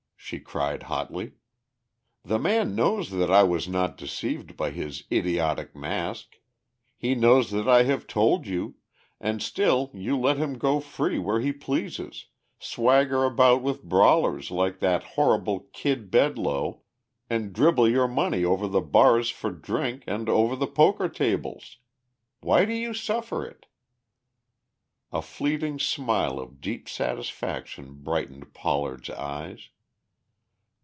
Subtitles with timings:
[0.23, 1.33] she cried hotly.
[2.23, 6.37] "The man knows that I was not deceived by his idiotic mask,
[6.95, 8.75] he knows that I have told you,
[9.19, 12.27] and still you let him go free where he pleases,
[12.59, 16.79] swagger about with brawlers like that horrible Kid Bedloe,
[17.29, 21.77] and dribble your money over the bars for drink and over the poker tables!
[22.39, 23.65] Why do you suffer it?"
[25.11, 29.69] A fleeting smile of deep satisfaction brightened Pollard's eyes.